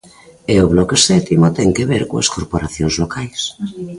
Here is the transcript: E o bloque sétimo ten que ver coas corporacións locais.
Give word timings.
E 0.53 0.55
o 0.63 0.67
bloque 0.73 0.97
sétimo 1.07 1.47
ten 1.57 1.69
que 1.75 1.87
ver 1.91 2.03
coas 2.09 2.31
corporacións 2.35 2.93
locais. 3.01 3.41